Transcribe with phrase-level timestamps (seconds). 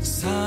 [0.00, 0.39] Sa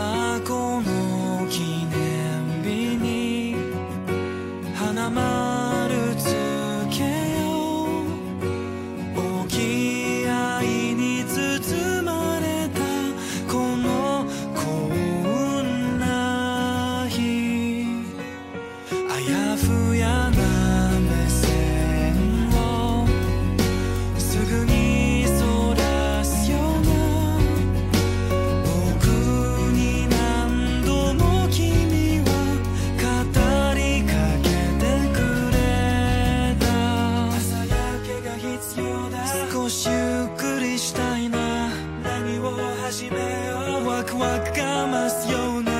[39.73, 41.69] しゆっくりしたいな。
[42.03, 42.51] 何を
[42.83, 43.87] 始めよう。
[43.87, 45.72] ワクワクが増すような。